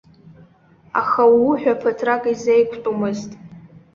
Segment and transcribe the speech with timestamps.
[0.99, 3.31] Аха аууҳәа ԥыҭрак изеиқәтәомызт.